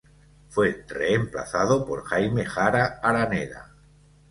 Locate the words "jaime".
2.05-2.43